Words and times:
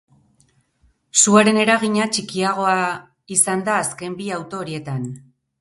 Suaren 1.23 1.59
eragina 1.65 2.07
txikiagoa 2.15 2.73
izan 3.39 3.63
da 3.71 3.79
azken 3.83 4.21
bi 4.23 4.35
auto 4.39 4.63
horietan. 4.65 5.07